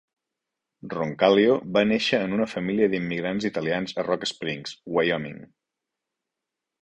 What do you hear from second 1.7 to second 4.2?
va néixer en una família d'immigrants italians a